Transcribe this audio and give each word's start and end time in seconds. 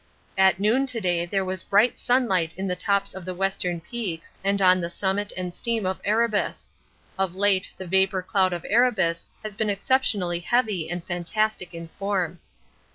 At 0.35 0.59
noon 0.59 0.87
to 0.87 0.99
day 0.99 1.27
there 1.27 1.45
was 1.45 1.61
bright 1.61 1.99
sunlight 1.99 2.55
on 2.57 2.65
the 2.65 2.75
tops 2.75 3.13
of 3.13 3.23
the 3.23 3.35
Western 3.35 3.79
Peaks 3.79 4.33
and 4.43 4.59
on 4.59 4.81
the 4.81 4.89
summit 4.89 5.31
and 5.37 5.53
steam 5.53 5.85
of 5.85 6.01
Erebus 6.03 6.71
of 7.19 7.35
late 7.35 7.71
the 7.77 7.85
vapour 7.85 8.23
cloud 8.23 8.51
of 8.51 8.65
Erebus 8.67 9.27
has 9.43 9.55
been 9.55 9.69
exceptionally 9.69 10.39
heavy 10.39 10.89
and 10.89 11.03
fantastic 11.05 11.75
in 11.75 11.87
form. 11.99 12.39